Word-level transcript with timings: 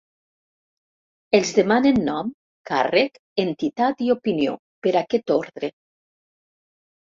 Els 1.39 1.51
demanen 1.57 1.99
nom, 2.07 2.31
càrrec, 2.69 3.19
entitat 3.45 4.01
i 4.07 4.09
opinió, 4.15 4.57
per 4.87 4.95
aquest 5.03 5.35
ordre. 5.37 5.71